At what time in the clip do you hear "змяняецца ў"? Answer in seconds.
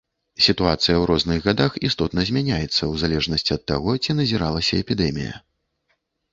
2.31-2.93